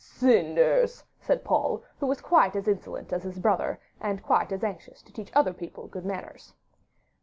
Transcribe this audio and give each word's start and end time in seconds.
'Cinders,' 0.03 1.03
said 1.19 1.43
Paul, 1.45 1.83
who 1.99 2.07
was 2.07 2.21
quite 2.21 2.55
as 2.55 2.67
insolent 2.67 3.13
as 3.13 3.21
his 3.21 3.37
brother, 3.37 3.79
and 3.99 4.23
quite 4.23 4.51
as 4.51 4.63
anxious 4.63 5.03
to 5.03 5.13
teach 5.13 5.31
other 5.35 5.53
people 5.53 5.85
good 5.87 6.05
manners. 6.07 6.53